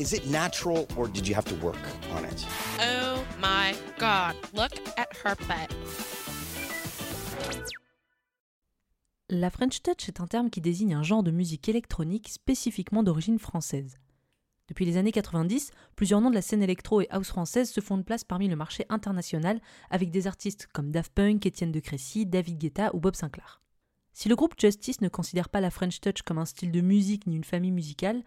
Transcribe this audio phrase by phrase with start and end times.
[0.00, 1.76] Is it natural or did you have to work
[2.16, 2.46] on it?
[2.80, 5.68] Oh my god, look at her butt.
[9.28, 13.38] La French Touch est un terme qui désigne un genre de musique électronique spécifiquement d'origine
[13.38, 13.98] française.
[14.68, 17.98] Depuis les années 90, plusieurs noms de la scène électro et house française se font
[17.98, 22.24] de place parmi le marché international avec des artistes comme Daft Punk, Étienne de Crécy,
[22.24, 23.60] David Guetta ou Bob Sinclair.
[24.14, 27.26] Si le groupe Justice ne considère pas la French Touch comme un style de musique
[27.26, 28.22] ni une famille musicale,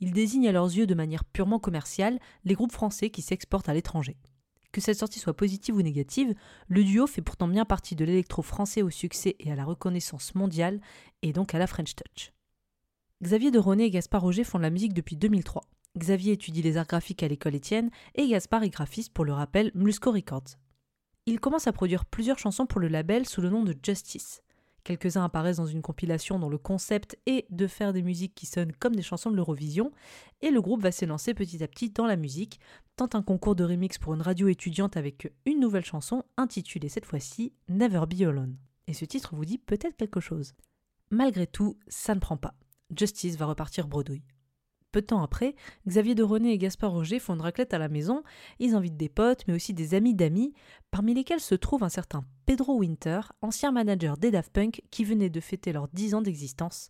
[0.00, 3.74] il désigne à leurs yeux de manière purement commerciale les groupes français qui s'exportent à
[3.74, 4.16] l'étranger.
[4.72, 6.34] Que cette sortie soit positive ou négative,
[6.68, 10.34] le duo fait pourtant bien partie de l'électro français au succès et à la reconnaissance
[10.34, 10.80] mondiale,
[11.22, 12.32] et donc à la French Touch.
[13.22, 15.62] Xavier de Roné et Gaspard Roger font de la musique depuis 2003.
[15.96, 19.72] Xavier étudie les arts graphiques à l'école Étienne et Gaspard est graphiste pour le rappel
[19.74, 20.56] Mlusco Records.
[21.26, 24.42] Il commence à produire plusieurs chansons pour le label sous le nom de Justice.
[24.88, 28.72] Quelques-uns apparaissent dans une compilation dont le concept est de faire des musiques qui sonnent
[28.72, 29.92] comme des chansons de l'Eurovision,
[30.40, 32.58] et le groupe va s'élancer petit à petit dans la musique,
[32.96, 37.04] tente un concours de remix pour une radio étudiante avec une nouvelle chanson intitulée cette
[37.04, 38.56] fois-ci Never Be Alone.
[38.86, 40.54] Et ce titre vous dit peut-être quelque chose.
[41.10, 42.54] Malgré tout, ça ne prend pas.
[42.96, 44.24] Justice va repartir bredouille.
[44.90, 45.54] Peu de temps après,
[45.86, 48.22] Xavier de René et Gaspard Roger font une raclette à la maison,
[48.58, 50.54] ils invitent des potes, mais aussi des amis d'amis,
[50.90, 55.28] parmi lesquels se trouve un certain Pedro Winter, ancien manager des Daft Punk qui venait
[55.28, 56.88] de fêter leurs 10 ans d'existence.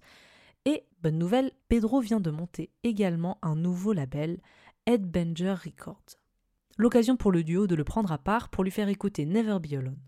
[0.64, 4.40] Et, bonne nouvelle, Pedro vient de monter également un nouveau label,
[4.86, 6.18] Headbanger Records.
[6.76, 9.72] L'occasion pour le duo de le prendre à part pour lui faire écouter Never Be
[9.72, 9.98] Alone.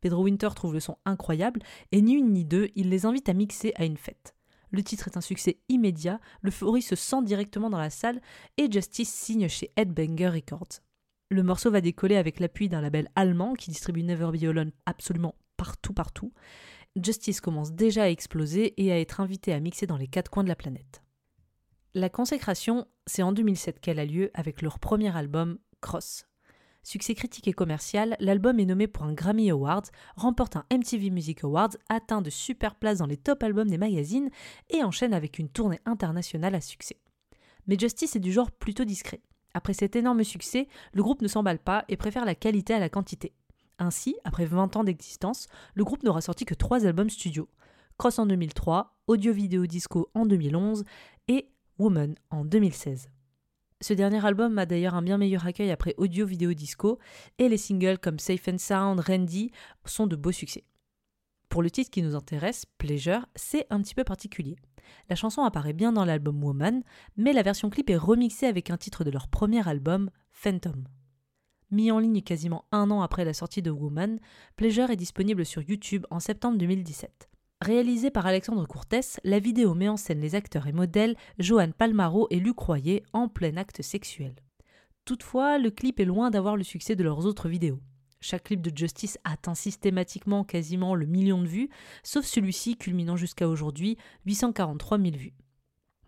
[0.00, 3.34] Pedro Winter trouve le son incroyable et ni une ni deux, il les invite à
[3.34, 4.34] mixer à une fête.
[4.70, 8.20] Le titre est un succès immédiat, l'euphorie se sent directement dans la salle
[8.56, 10.80] et Justice signe chez Headbanger Records.
[11.30, 15.34] Le morceau va décoller avec l'appui d'un label allemand qui distribue Never Be Alone absolument
[15.56, 16.32] partout partout.
[16.96, 20.42] Justice commence déjà à exploser et à être invité à mixer dans les quatre coins
[20.42, 21.02] de la planète.
[21.94, 26.29] La consécration, c'est en 2007 qu'elle a lieu avec leur premier album, Cross.
[26.82, 29.84] Succès critique et commercial, l'album est nommé pour un Grammy Awards,
[30.16, 34.30] remporte un MTV Music Awards, atteint de super places dans les top albums des magazines
[34.70, 36.96] et enchaîne avec une tournée internationale à succès.
[37.66, 39.20] Mais Justice est du genre plutôt discret.
[39.52, 42.88] Après cet énorme succès, le groupe ne s'emballe pas et préfère la qualité à la
[42.88, 43.34] quantité.
[43.78, 47.48] Ainsi, après 20 ans d'existence, le groupe n'aura sorti que 3 albums studio.
[47.98, 50.84] Cross en 2003, Audio Video Disco en 2011
[51.28, 53.10] et Woman en 2016.
[53.82, 56.98] Ce dernier album a d'ailleurs un bien meilleur accueil après Audio Video Disco
[57.38, 59.52] et les singles comme Safe and Sound, Randy
[59.86, 60.64] sont de beaux succès.
[61.48, 64.56] Pour le titre qui nous intéresse, Pleasure, c'est un petit peu particulier.
[65.08, 66.82] La chanson apparaît bien dans l'album Woman,
[67.16, 70.84] mais la version clip est remixée avec un titre de leur premier album, Phantom.
[71.70, 74.20] Mis en ligne quasiment un an après la sortie de Woman,
[74.56, 77.29] Pleasure est disponible sur YouTube en septembre 2017.
[77.62, 82.26] Réalisée par Alexandre Courtès, la vidéo met en scène les acteurs et modèles Johan Palmaro
[82.30, 84.34] et Luc Royer en plein acte sexuel.
[85.04, 87.78] Toutefois, le clip est loin d'avoir le succès de leurs autres vidéos.
[88.22, 91.68] Chaque clip de Justice atteint systématiquement quasiment le million de vues,
[92.02, 95.34] sauf celui-ci culminant jusqu'à aujourd'hui 843 000 vues.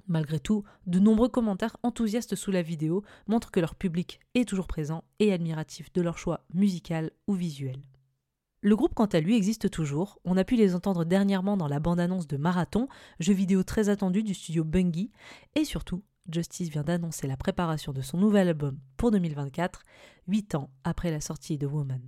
[0.07, 4.67] Malgré tout, de nombreux commentaires enthousiastes sous la vidéo montrent que leur public est toujours
[4.67, 7.83] présent et admiratif de leur choix musical ou visuel.
[8.65, 10.21] Le groupe, quant à lui, existe toujours.
[10.25, 12.87] On a pu les entendre dernièrement dans la bande-annonce de Marathon,
[13.19, 15.11] jeu vidéo très attendu du studio Bungie.
[15.57, 19.83] Et surtout, Justice vient d'annoncer la préparation de son nouvel album pour 2024,
[20.29, 22.01] 8 ans après la sortie de Woman.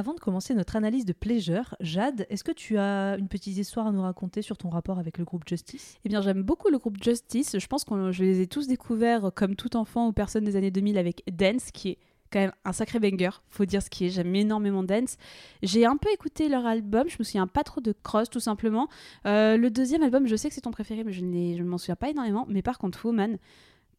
[0.00, 3.86] Avant de commencer notre analyse de Pleasure, Jade, est-ce que tu as une petite histoire
[3.86, 5.98] à nous raconter sur ton rapport avec le groupe Justice?
[6.06, 7.58] Eh bien, j'aime beaucoup le groupe Justice.
[7.58, 10.70] Je pense que je les ai tous découverts comme tout enfant ou personne des années
[10.70, 11.98] 2000 avec Dance, qui est
[12.32, 14.08] quand même un sacré banger, faut dire ce qui est.
[14.08, 15.18] J'aime énormément Dance.
[15.62, 18.88] J'ai un peu écouté leur album, je me souviens pas trop de Cross tout simplement.
[19.26, 21.96] Euh, le deuxième album, je sais que c'est ton préféré, mais je ne m'en souviens
[21.96, 22.46] pas énormément.
[22.48, 23.36] Mais par contre, Woman,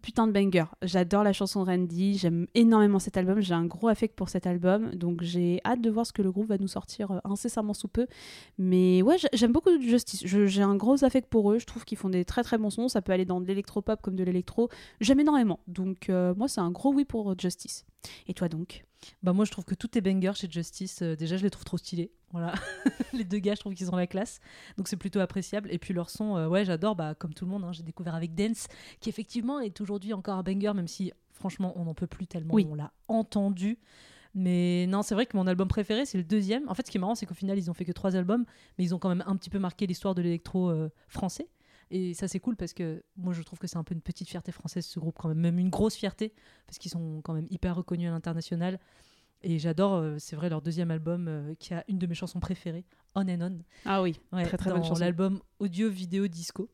[0.01, 0.65] putain de banger.
[0.81, 4.91] J'adore la chanson Randy, j'aime énormément cet album, j'ai un gros affect pour cet album,
[4.95, 7.87] donc j'ai hâte de voir ce que le groupe va nous sortir euh, incessamment sous
[7.87, 8.07] peu.
[8.57, 12.09] Mais ouais, j'aime beaucoup Justice, j'ai un gros affect pour eux, je trouve qu'ils font
[12.09, 14.69] des très très bons sons, ça peut aller dans de l'électropop comme de l'électro,
[14.99, 15.59] j'aime énormément.
[15.67, 17.85] Donc euh, moi c'est un gros oui pour Justice.
[18.27, 18.83] Et toi donc?
[19.23, 21.01] Bah moi je trouve que tout est banger chez Justice.
[21.01, 22.11] Euh, déjà je les trouve trop stylés.
[22.31, 22.53] Voilà.
[23.13, 24.39] les deux gars je trouve qu'ils ont la classe.
[24.77, 25.71] Donc c'est plutôt appréciable.
[25.71, 26.95] Et puis leur son, euh, ouais j'adore.
[26.95, 28.67] Bah, comme tout le monde, hein, j'ai découvert avec Dance,
[28.99, 32.55] qui effectivement est aujourd'hui encore un banger, même si franchement on n'en peut plus tellement
[32.55, 33.79] on l'a entendu.
[34.33, 36.67] Mais non, c'est vrai que mon album préféré, c'est le deuxième.
[36.69, 38.45] En fait, ce qui est marrant, c'est qu'au final, ils ont fait que trois albums,
[38.77, 41.49] mais ils ont quand même un petit peu marqué l'histoire de l'électro euh, français.
[41.91, 44.29] Et ça, c'est cool parce que moi, je trouve que c'est un peu une petite
[44.29, 45.39] fierté française, ce groupe, quand même.
[45.39, 46.33] Même une grosse fierté,
[46.65, 48.79] parce qu'ils sont quand même hyper reconnus à l'international.
[49.43, 52.39] Et j'adore, euh, c'est vrai, leur deuxième album euh, qui a une de mes chansons
[52.39, 52.85] préférées,
[53.15, 53.59] On and On.
[53.85, 55.01] Ah oui, très très bonne chanson.
[55.01, 56.69] l'album audio, vidéo, disco.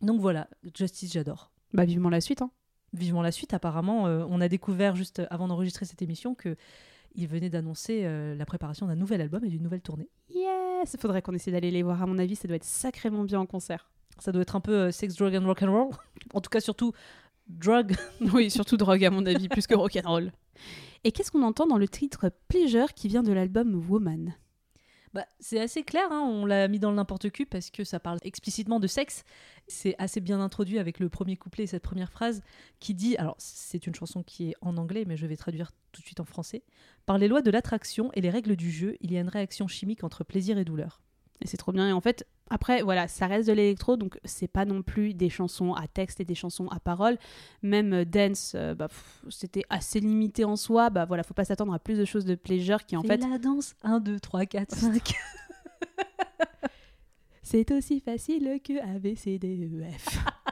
[0.00, 1.50] Donc voilà, Justice, j'adore.
[1.74, 2.42] Bah vivement la suite.
[2.42, 2.50] Hein.
[2.92, 4.06] Vivement la suite, apparemment.
[4.06, 6.56] Euh, on a découvert juste avant d'enregistrer cette émission que
[7.14, 8.02] il venait d'annoncer
[8.36, 10.10] la préparation d'un nouvel album et d'une nouvelle tournée.
[10.28, 12.02] Yes Il faudrait qu'on essaie d'aller les voir.
[12.02, 13.88] À mon avis, ça doit être sacrément bien en concert.
[14.18, 15.90] Ça doit être un peu euh, sex, drug and rock and roll.
[16.34, 16.92] en tout cas, surtout
[17.48, 17.94] drug.
[18.32, 20.32] oui, surtout drogue à mon avis, plus que rock and roll.
[21.04, 24.34] Et qu'est-ce qu'on entend dans le titre Pleasure qui vient de l'album Woman?
[25.16, 27.98] Bah, c'est assez clair, hein, on l'a mis dans le n'importe qui parce que ça
[27.98, 29.24] parle explicitement de sexe.
[29.66, 32.42] C'est assez bien introduit avec le premier couplet et cette première phrase
[32.80, 36.02] qui dit, alors c'est une chanson qui est en anglais mais je vais traduire tout
[36.02, 36.64] de suite en français.
[37.06, 39.68] Par les lois de l'attraction et les règles du jeu, il y a une réaction
[39.68, 41.00] chimique entre plaisir et douleur.
[41.40, 41.88] Et c'est trop bien.
[41.88, 45.28] Et en fait, après, voilà, ça reste de l'électro, donc c'est pas non plus des
[45.28, 47.18] chansons à texte et des chansons à parole.
[47.62, 48.88] Même euh, dance, euh, bah,
[49.28, 50.90] c'était assez limité en soi.
[50.90, 53.18] Bah voilà, faut pas s'attendre à plus de choses de pleasure qui en fait.
[53.18, 55.14] la danse 1, 2, 3, 4, 5.
[57.42, 60.24] c'est aussi facile que ABCDEF.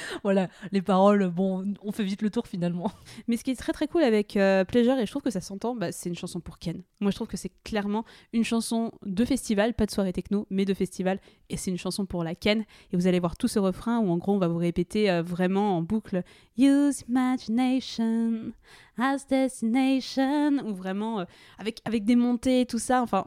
[0.22, 2.90] voilà, les paroles, bon, on fait vite le tour finalement.
[3.26, 5.40] Mais ce qui est très très cool avec euh, Pleasure, et je trouve que ça
[5.40, 6.82] s'entend, bah, c'est une chanson pour Ken.
[7.00, 10.64] Moi je trouve que c'est clairement une chanson de festival, pas de soirée techno, mais
[10.64, 12.64] de festival, et c'est une chanson pour la Ken.
[12.92, 15.22] Et vous allez voir tout ce refrain où en gros on va vous répéter euh,
[15.22, 16.22] vraiment en boucle
[16.56, 18.52] Use imagination
[18.98, 21.24] as destination, ou vraiment euh,
[21.58, 23.02] avec, avec des montées et tout ça.
[23.02, 23.26] Enfin,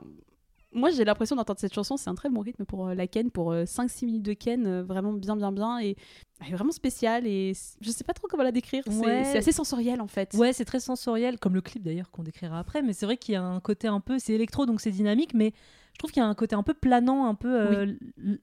[0.73, 3.53] moi j'ai l'impression d'entendre cette chanson, c'est un très bon rythme pour la Ken, pour
[3.53, 5.79] 5-6 minutes de Ken, vraiment bien bien bien.
[5.79, 5.95] Et
[6.39, 8.83] elle est vraiment spéciale et je sais pas trop comment la décrire.
[8.89, 10.33] C'est assez sensoriel en fait.
[10.33, 12.81] Ouais, c'est très sensoriel, comme le clip d'ailleurs qu'on décrira après.
[12.81, 15.33] Mais c'est vrai qu'il y a un côté un peu, c'est électro donc c'est dynamique,
[15.33, 15.53] mais
[15.93, 17.93] je trouve qu'il y a un côté un peu planant, un peu euh,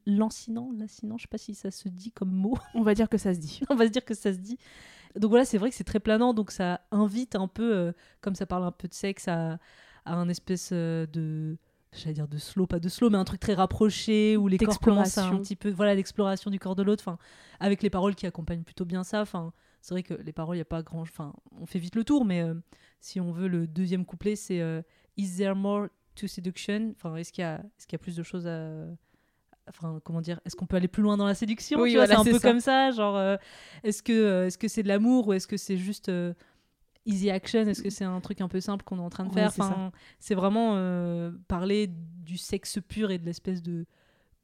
[0.07, 1.17] lancinant, lancinant.
[1.17, 2.57] Je sais pas si ça se dit comme mot.
[2.75, 3.61] On va dire que ça se dit.
[3.71, 4.59] On va se dire que ça se dit.
[5.17, 8.35] Donc voilà, c'est vrai que c'est très planant, donc ça invite un peu, euh, comme
[8.35, 9.59] ça parle un peu de sexe, à,
[10.05, 11.57] à un espèce euh, de
[11.93, 14.79] j'allais dire de slow, pas de slow, mais un truc très rapproché où les corps
[14.79, 17.19] commencent un petit peu, voilà, l'exploration du corps de l'autre, enfin,
[17.61, 19.21] avec les paroles qui accompagnent plutôt bien ça.
[19.21, 21.97] Enfin, c'est vrai que les paroles, il y a pas grand, enfin, on fait vite
[21.97, 22.55] le tour, mais euh,
[23.01, 24.83] si on veut le deuxième couplet, c'est euh,
[25.17, 26.93] Is there more to seduction?
[26.97, 28.87] Enfin, est-ce qu'il y a, est-ce qu'il y a plus de choses à
[29.69, 31.81] Enfin, comment dire Est-ce qu'on peut aller plus loin dans la séduction?
[31.81, 32.91] Oui, c'est un peu comme ça.
[32.91, 33.37] Genre, euh,
[33.85, 36.11] est-ce que est-ce que c'est de l'amour ou est-ce que c'est juste
[37.09, 39.33] easy action Est-ce que c'est un truc un peu simple qu'on est en train de
[39.33, 39.53] faire
[40.19, 43.87] C'est vraiment euh, parler du sexe pur et de l'espèce de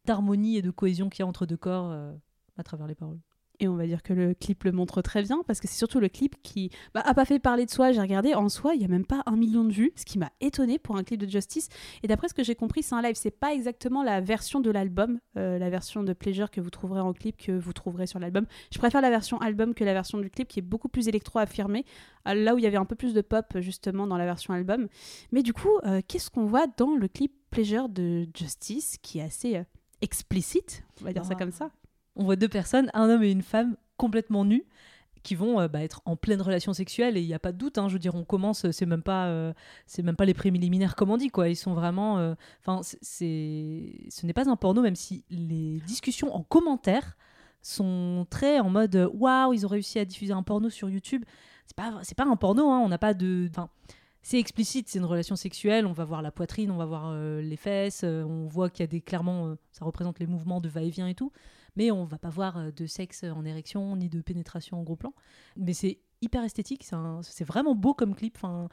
[0.07, 2.13] d'harmonie et de cohésion qu'il y a entre deux corps euh,
[2.59, 3.21] à travers les paroles.
[3.61, 6.01] Et on va dire que le clip le montre très bien parce que c'est surtout
[6.01, 7.93] le clip qui bah, a pas fait parler de soi.
[7.93, 10.19] J'ai regardé en soi, il y a même pas un million de vues, ce qui
[10.19, 11.69] m'a étonné pour un clip de Justice.
[12.03, 13.15] Et d'après ce que j'ai compris, c'est un live.
[13.15, 17.01] C'est pas exactement la version de l'album, euh, la version de Pleasure que vous trouverez
[17.01, 18.47] en clip que vous trouverez sur l'album.
[18.73, 21.39] Je préfère la version album que la version du clip qui est beaucoup plus électro
[21.39, 21.85] affirmée.
[22.27, 24.89] Là où il y avait un peu plus de pop justement dans la version album.
[25.31, 29.23] Mais du coup, euh, qu'est-ce qu'on voit dans le clip Pleasure de Justice qui est
[29.23, 29.63] assez euh,
[30.01, 31.39] explicite, on va dire ça ah.
[31.39, 31.71] comme ça?
[32.17, 34.65] On voit deux personnes, un homme et une femme complètement nus
[35.25, 37.59] qui vont euh, bah, être en pleine relation sexuelle et il n'y a pas de
[37.59, 39.53] doute hein, je veux dire on commence c'est même pas euh,
[39.87, 41.49] c'est même pas les préliminaires comme on dit quoi.
[41.49, 46.33] Ils sont vraiment euh, enfin c'est ce n'est pas un porno même si les discussions
[46.33, 47.17] en commentaire
[47.63, 51.25] sont très en mode waouh ils ont réussi à diffuser un porno sur YouTube.
[51.67, 53.51] C'est pas pas un porno hein, on n'a pas de
[54.21, 57.57] c'est explicite, c'est une relation sexuelle, on va voir la poitrine, on va voir les
[57.57, 61.15] fesses, on voit qu'il y a des clairement, ça représente les mouvements de va-et-vient et
[61.15, 61.31] tout
[61.77, 64.97] mais on va pas voir euh, de sexe en érection ni de pénétration en gros
[64.97, 65.13] plan.
[65.57, 66.87] Mais c'est hyper esthétique,
[67.23, 68.37] c'est vraiment beau comme clip.
[68.37, 68.69] Enfin,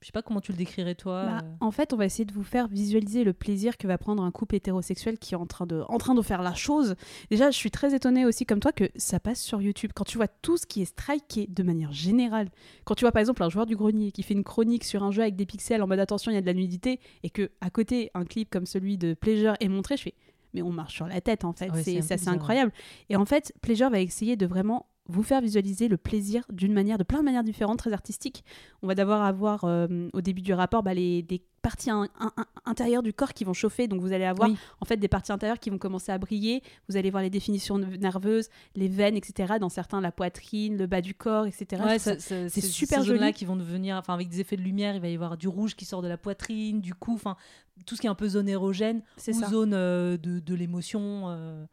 [0.00, 1.24] je sais pas comment tu le décrirais toi.
[1.24, 4.22] Bah, en fait, on va essayer de vous faire visualiser le plaisir que va prendre
[4.22, 6.96] un couple hétérosexuel qui est en train de, en train de faire la chose.
[7.30, 9.92] Déjà, je suis très étonnée aussi comme toi que ça passe sur YouTube.
[9.94, 12.50] Quand tu vois tout ce qui est striké de manière générale,
[12.84, 15.10] quand tu vois par exemple un joueur du grenier qui fait une chronique sur un
[15.10, 17.50] jeu avec des pixels en mode attention, il y a de la nudité, et que
[17.62, 20.14] à côté un clip comme celui de Pleasure est montré, je fais
[20.56, 21.70] mais on marche sur la tête en fait.
[21.84, 22.72] c'est assez incroyable.
[23.10, 26.98] Et en fait, Pleasure va essayer de vraiment vous faire visualiser le plaisir d'une manière,
[26.98, 28.44] de plein de manières différentes, très artistiques.
[28.82, 32.32] On va d'abord avoir euh, au début du rapport bah, les, des parties in- in-
[32.36, 33.86] in- intérieures du corps qui vont chauffer.
[33.88, 34.56] Donc vous allez avoir Oui.
[34.80, 36.62] en fait des parties intérieures qui vont commencer à briller.
[36.88, 39.54] Vous allez voir les définitions ne- nerveuses, les veines, etc.
[39.60, 41.82] Dans certains, la poitrine, le bas du corps, etc.
[41.84, 43.32] Ouais, c'est ces- super ces joli.
[43.32, 45.76] qui vont devenir, enfin avec des effets de lumière, il va y avoir du rouge
[45.76, 47.36] qui sort de la poitrine, du cou, enfin
[47.84, 49.48] tout ce qui est un peu zone érogène C'est ou ça.
[49.48, 51.24] zone euh, de, de l'émotion.
[51.28, 51.64] euh.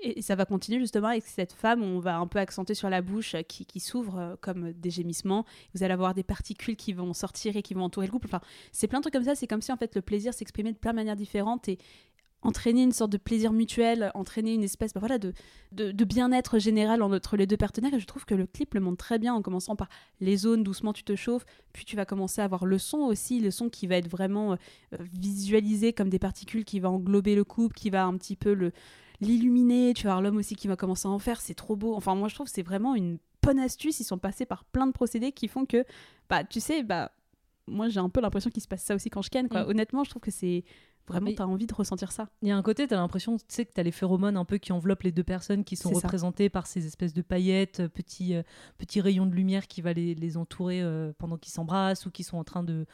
[0.00, 3.02] Et ça va continuer justement avec cette femme, on va un peu accentuer sur la
[3.02, 5.44] bouche euh, qui, qui s'ouvre euh, comme des gémissements.
[5.74, 8.26] Vous allez avoir des particules qui vont sortir et qui vont entourer le couple.
[8.28, 8.40] Enfin,
[8.70, 9.34] c'est plein de trucs comme ça.
[9.34, 11.78] C'est comme si en fait le plaisir s'exprimait de plein de manières différentes et
[12.42, 15.34] entraîner une sorte de plaisir mutuel, entraîner une espèce bah voilà, de,
[16.04, 17.92] bien-être général en- entre les deux partenaires.
[17.94, 19.88] Et je trouve que le clip le montre très bien en commençant par
[20.20, 23.40] les zones, doucement tu te chauffes, puis tu vas commencer à avoir le son aussi,
[23.40, 24.56] le son qui va être vraiment euh,
[25.12, 28.70] visualisé comme des particules qui va englober le couple, qui va un petit peu le
[29.20, 31.94] l'illuminer, tu vas avoir l'homme aussi qui va commencer à en faire, c'est trop beau.
[31.94, 34.86] Enfin, moi je trouve que c'est vraiment une bonne astuce, ils sont passés par plein
[34.86, 35.84] de procédés qui font que,
[36.28, 37.12] bah, tu sais, bah,
[37.66, 39.64] moi j'ai un peu l'impression qu'il se passe ça aussi quand je ken, quoi.
[39.64, 39.68] Mm.
[39.70, 40.64] Honnêtement, je trouve que c'est
[41.06, 42.28] vraiment, Mais- t'as envie de ressentir ça.
[42.42, 44.36] Il y a un côté, tu as l'impression tu sais, que tu as les phéromones
[44.36, 46.00] un peu qui enveloppent les deux personnes qui sont ça.
[46.06, 48.42] représentées par ces espèces de paillettes, euh, petits, euh,
[48.76, 52.26] petits rayons de lumière qui va les, les entourer euh, pendant qu'ils s'embrassent ou qu'ils
[52.26, 52.84] sont en train de,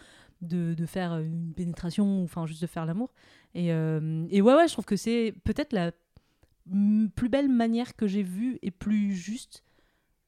[0.42, 3.12] de, de faire une pénétration ou enfin juste de faire l'amour.
[3.54, 5.90] Et, euh, et ouais, ouais, je trouve que c'est peut-être la
[7.14, 9.62] plus belle manière que j'ai vue et plus juste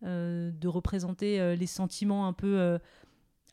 [0.05, 2.79] euh, de représenter euh, les sentiments un peu euh,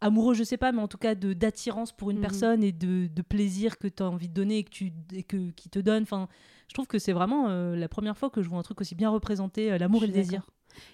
[0.01, 2.21] amoureux, je sais pas, mais en tout cas de d'attirance pour une Mhm.
[2.21, 5.23] personne et de, de plaisir que tu as envie de donner et que tu et
[5.23, 6.03] que qui te donne.
[6.03, 6.27] Enfin,
[6.67, 8.95] je trouve que c'est vraiment euh, la première fois que je vois un truc aussi
[8.95, 10.45] bien représenté, euh, l'amour et le désir.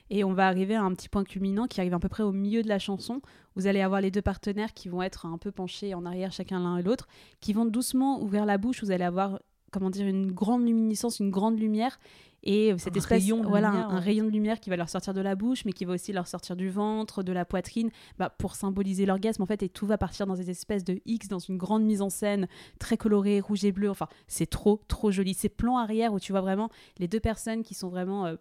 [0.10, 2.34] Et on va arriver à un petit point culminant qui arrive à peu près au
[2.34, 3.22] milieu de la chanson.
[3.56, 6.60] Vous allez avoir les deux partenaires qui vont être un peu penchés en arrière chacun
[6.60, 7.08] l'un et l'autre,
[7.40, 8.84] qui vont doucement ouvrir la bouche.
[8.84, 9.40] Vous allez avoir
[9.72, 12.00] comment dire une grande luminescence, une grande lumière
[12.44, 14.88] et cette Un espèce rayon de voilà lumière, un, rayon de lumière qui va leur
[14.88, 17.90] sortir de la bouche mais qui va aussi leur sortir du ventre, de la poitrine
[18.18, 21.28] bah, pour symboliser l'orgasme en fait et tout va partir dans cette espèce de X
[21.28, 22.48] dans une grande mise en scène
[22.80, 23.90] très colorée, rouge et bleu.
[23.90, 25.34] Enfin, c'est trop trop joli.
[25.34, 28.36] Ces plans arrière où tu vois vraiment les deux personnes qui sont vraiment euh,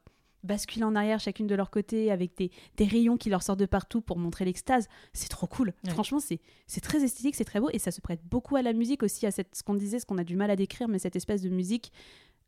[0.44, 3.66] basculent en arrière chacune de leur côté avec des, des rayons qui leur sortent de
[3.66, 4.88] partout pour montrer l'extase.
[5.12, 5.74] C'est trop cool.
[5.84, 5.90] Ouais.
[5.90, 8.72] Franchement, c'est c'est très esthétique, c'est très beau et ça se prête beaucoup à la
[8.72, 10.98] musique aussi, à cette, ce qu'on disait, ce qu'on a du mal à décrire, mais
[10.98, 11.92] cette espèce de musique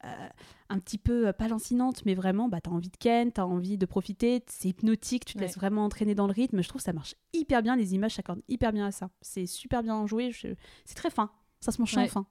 [0.05, 0.29] euh,
[0.71, 3.77] un petit peu euh, pas lancinante, mais vraiment, bah, t'as envie de ken, t'as envie
[3.77, 5.45] de profiter, c'est hypnotique, tu te Ouais.
[5.45, 6.63] laisses vraiment entraîner dans le rythme.
[6.63, 9.11] Je trouve que ça marche hyper bien, les images s'accordent hyper bien à ça.
[9.21, 10.55] C'est super bien joué, je-
[10.87, 11.31] c'est très fin.
[11.61, 12.05] Ça se mange Ouais.
[12.05, 12.25] enfin.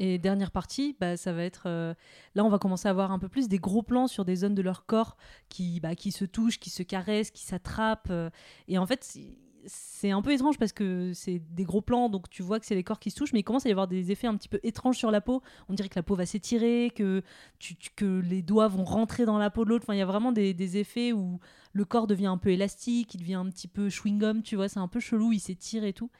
[0.00, 1.64] Et dernière partie, bah, ça va être.
[1.66, 1.94] euh,
[2.34, 4.54] là, on va commencer à avoir un peu plus des gros plans sur des zones
[4.54, 5.16] de leur corps
[5.48, 8.08] qui, bah, qui se touchent, qui se caressent, qui s'attrapent.
[8.10, 8.28] euh,
[8.68, 12.42] et en fait, c'est- un peu étrange parce que c'est des gros plans, donc tu
[12.42, 14.12] vois que c'est les corps qui se touchent, mais il commence à y avoir des
[14.12, 15.40] effets un petit peu étranges sur la peau.
[15.70, 17.22] On dirait que la peau va s'étirer, que,
[17.58, 19.84] tu- que les doigts vont rentrer dans la peau de l'autre.
[19.86, 21.40] Enfin, il y a vraiment des, des effets où
[21.74, 24.78] le corps devient un peu élastique, il devient un petit peu chewing-gum, tu vois, c'est
[24.80, 26.10] un peu chelou, il s'étire et tout.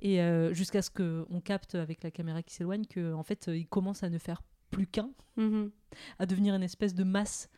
[0.00, 3.56] Et euh, jusqu'à ce qu'on capte avec la caméra qui s'éloigne que en fait, euh,
[3.56, 5.70] il commence à ne faire plus qu'un, Mhm.
[6.18, 7.50] à devenir une espèce de masse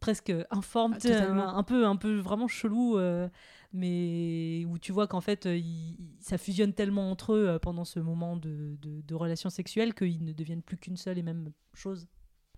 [0.00, 3.28] presque informe, Ah, un, peu, un peu vraiment chelou, euh,
[3.72, 8.36] mais où tu vois qu'en fait, ils- ça fusionne tellement entre eux pendant ce moment
[8.36, 12.06] de, de, de relation sexuelle qu'ils ne deviennent plus qu'une seule et même chose.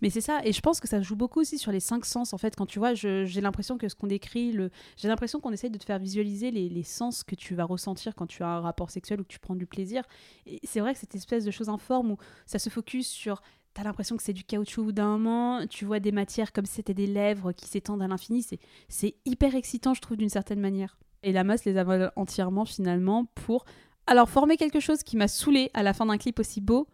[0.01, 2.33] Mais c'est ça, et je pense que ça joue beaucoup aussi sur les cinq sens.
[2.33, 4.71] En fait, quand tu vois, j'ai l'impression que ce qu'on décrit, le...
[4.97, 8.27] j'ai l'impression qu'on essaye de te faire visualiser les, sens que tu vas ressentir quand
[8.27, 10.05] tu as un rapport sexuel ou que tu prends du plaisir.
[10.47, 13.43] Et c'est vrai que cette espèce de chose informe où ça se focus sur.
[13.75, 16.95] T'as l'impression que c'est du caoutchouc d'un moment, tu vois des matières comme si c'était
[16.95, 18.45] des lèvres qui s'étendent à l'infini.
[18.89, 20.99] C'est hyper excitant, je trouve, d'une certaine manière.
[21.23, 23.65] Et la masse les avale entièrement, finalement, pour.
[24.07, 26.89] Alors, former quelque chose qui m'a saoulé à la fin d'un clip aussi beau,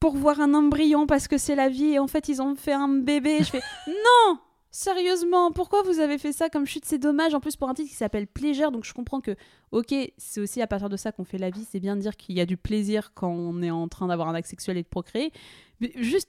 [0.00, 2.72] pour voir un embryon parce que c'est la vie et en fait ils ont fait
[2.72, 3.38] un bébé.
[3.40, 4.38] Je fais non
[4.70, 6.84] Sérieusement, pourquoi vous avez fait ça comme chute?
[6.84, 7.34] C'est dommage.
[7.34, 9.34] En plus, pour un titre qui s'appelle Plaisir, donc je comprends que,
[9.72, 11.66] ok, c'est aussi à partir de ça qu'on fait la vie.
[11.68, 14.28] C'est bien de dire qu'il y a du plaisir quand on est en train d'avoir
[14.28, 15.32] un acte sexuel et de procréer.
[15.80, 16.28] Mais juste,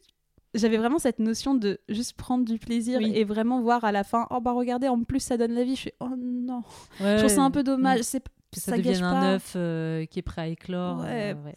[0.53, 3.11] j'avais vraiment cette notion de juste prendre du plaisir Oui.
[3.13, 5.75] et vraiment voir à la fin, oh bah regardez, en plus ça donne la vie.
[5.75, 6.63] Je fais, oh non.
[7.01, 7.99] je trouve ça un peu dommage.
[7.99, 8.03] mm.
[8.03, 11.01] C'est que ça, ça devienne un œuf euh, qui est prêt à éclore.
[11.01, 11.35] Ouais.
[11.35, 11.51] euh.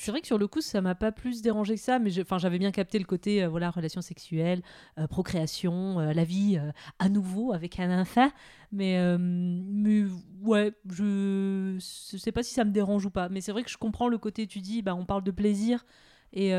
[0.00, 2.58] C'est vrai que sur le coup, ça m'a pas plus dérangé que ça, mais j'avais
[2.58, 4.62] bien capté le côté euh, voilà relation sexuelle,
[4.96, 8.30] euh, procréation, euh, la vie euh, à nouveau avec un enfant.
[8.72, 10.04] Mais, mais
[10.40, 13.28] ouais, je je sais pas si ça me dérange ou pas.
[13.28, 15.84] Mais c'est vrai que je comprends le côté tu dis, bah on parle de plaisir
[16.32, 16.50] et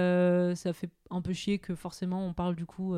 [0.56, 2.96] ça fait un peu chier que forcément on parle du coup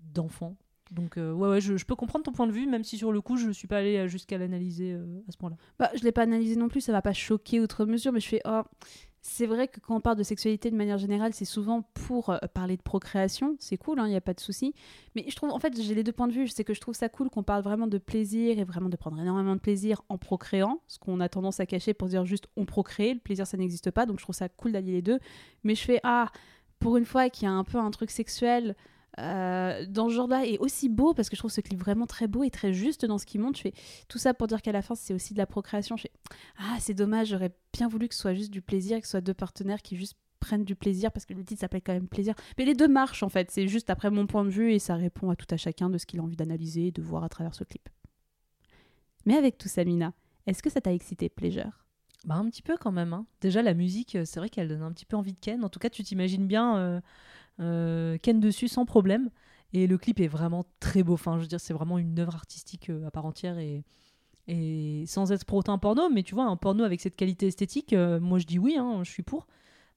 [0.00, 0.56] d'enfants.
[0.90, 3.36] Donc ouais, ouais, je, peux comprendre ton point de vue, même si sur le coup
[3.36, 5.56] je suis pas allée jusqu'à l'analyser à ce point-là.
[5.78, 8.28] Bah, je l'ai pas analysé non plus, ça va pas choquer outre mesure, mais je
[8.28, 8.62] fais oh,
[9.24, 12.38] c'est vrai que quand on parle de sexualité de manière générale, c'est souvent pour euh,
[12.52, 13.56] parler de procréation.
[13.60, 14.74] C'est cool, il n'y a pas de souci.
[15.14, 16.48] Mais je trouve, en fait, j'ai les deux points de vue.
[16.48, 19.20] C'est que je trouve ça cool qu'on parle vraiment de plaisir et vraiment de prendre
[19.20, 20.80] énormément de plaisir en procréant.
[20.88, 23.14] Ce qu'on a tendance à cacher pour dire juste on procrée.
[23.14, 24.06] Le plaisir, ça n'existe pas.
[24.06, 25.20] Donc je trouve ça cool d'allier les deux.
[25.62, 26.32] Mais je fais, ah,
[26.80, 28.74] pour une fois qu'il y a un peu un truc sexuel
[29.18, 32.28] euh, dans ce genre-là est aussi beau parce que je trouve ce clip vraiment très
[32.28, 33.58] beau et très juste dans ce qu'il montre.
[33.58, 33.74] Je fais
[34.08, 35.96] tout ça pour dire qu'à la fin c'est aussi de la procréation.
[35.96, 36.12] Je fais
[36.58, 39.20] ah c'est dommage, j'aurais bien voulu que ce soit juste du plaisir, que ce soit
[39.20, 42.34] deux partenaires qui juste prennent du plaisir parce que le titre s'appelle quand même plaisir.
[42.58, 43.50] Mais les deux marchent en fait.
[43.50, 45.98] C'est juste après mon point de vue et ça répond à tout à chacun de
[45.98, 47.88] ce qu'il a envie d'analyser et de voir à travers ce clip.
[49.24, 50.12] Mais avec tout ça, Mina,
[50.46, 51.86] est-ce que ça t'a excité Pleasure?
[52.24, 53.12] Bah, un petit peu quand même.
[53.12, 53.26] Hein.
[53.40, 55.64] Déjà, la musique, c'est vrai qu'elle donne un petit peu envie de Ken.
[55.64, 57.00] En tout cas, tu t'imagines bien euh, euh,
[57.58, 59.30] Ken dessus sans problème.
[59.72, 61.14] Et le clip est vraiment très beau.
[61.14, 63.84] Enfin, je veux dire, c'est vraiment une œuvre artistique euh, à part entière et,
[64.46, 66.10] et sans être un porno.
[66.10, 69.02] Mais tu vois, un porno avec cette qualité esthétique, euh, moi je dis oui, hein,
[69.04, 69.46] je suis pour.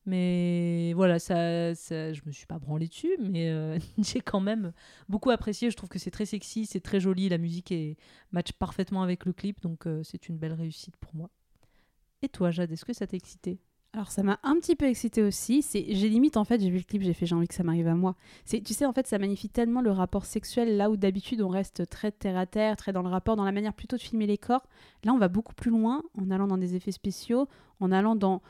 [0.06, 4.72] Mais voilà, ça, ça, je me suis pas branlé dessus, mais j'ai quand même
[5.10, 5.72] beaucoup apprécié.
[5.72, 7.98] Je trouve que c'est très sexy, c'est très joli, la musique est,
[8.32, 11.32] match parfaitement avec le clip, donc c'est une belle réussite pour moi.
[12.22, 13.60] Et toi, Jade, est-ce que ça t'a excité?
[13.96, 15.62] Alors ça m'a un petit peu excité aussi.
[15.62, 17.64] C'est, j'ai limite en fait, j'ai vu le clip, j'ai fait j'ai envie que ça
[17.64, 18.16] m'arrive à moi.
[18.44, 21.48] C'est, tu sais en fait, ça magnifie tellement le rapport sexuel là où d'habitude on
[21.48, 24.28] reste très terre à terre, très dans le rapport, dans la manière plutôt de filmer
[24.28, 24.68] les corps.
[25.06, 27.48] Là, on va beaucoup plus loin en allant dans des effets spéciaux,
[27.80, 28.42] en allant dans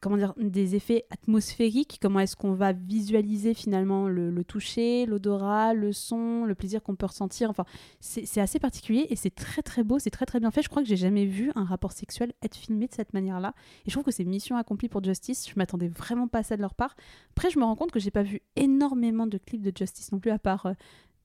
[0.00, 5.92] comment dire, des effets atmosphériques, comment est-ce qu'on va visualiser finalement le, toucher, l'odorat, le
[5.92, 7.50] son, le plaisir qu'on peut ressentir.
[7.50, 7.64] Enfin,
[8.00, 10.62] c'est assez particulier et c'est très très beau, c'est très très bien fait.
[10.62, 13.54] Je crois que j'ai jamais vu un rapport sexuel être filmé de cette manière-là.
[13.86, 15.48] Et je trouve que c'est mission accomplie pour Justice.
[15.48, 16.96] Je m'attendais vraiment pas à ça de leur part.
[17.36, 20.18] Après, je me rends compte que j'ai pas vu énormément de clips de Justice non
[20.18, 20.72] plus, à part euh,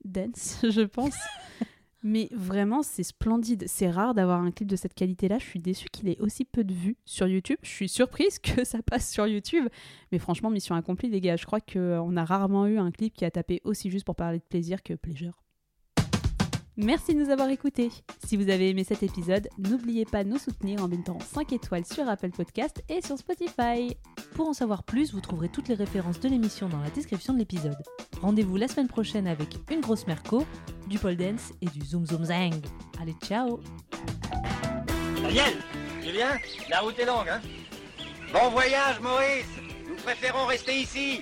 [0.03, 1.17] Dance, je pense.
[2.03, 3.65] Mais vraiment, c'est splendide.
[3.67, 5.39] C'est rare d'avoir un clip de cette qualité-là.
[5.39, 7.57] Je suis déçue qu'il ait aussi peu de vues sur YouTube.
[7.63, 9.67] Je suis surprise que ça passe sur YouTube.
[10.11, 11.35] Mais franchement, mission accomplie, les gars.
[11.35, 14.39] Je crois qu'on a rarement eu un clip qui a tapé aussi juste pour parler
[14.39, 15.46] de plaisir que Pleasure.
[16.79, 17.89] Merci de nous avoir écoutés.
[18.23, 21.85] Si vous avez aimé cet épisode, n'oubliez pas de nous soutenir en mettant 5 étoiles
[21.85, 23.97] sur Apple Podcast et sur Spotify.
[24.35, 27.39] Pour en savoir plus, vous trouverez toutes les références de l'émission dans la description de
[27.39, 27.81] l'épisode.
[28.21, 30.45] Rendez-vous la semaine prochaine avec une grosse merco,
[30.85, 32.61] du pole dance et du zoom zoom zang.
[33.01, 33.59] Allez, ciao
[35.15, 35.55] Daniel
[36.03, 36.37] Julien
[36.69, 37.41] La route est longue, hein?
[38.31, 39.47] Bon voyage, Maurice
[39.89, 41.21] Nous préférons rester ici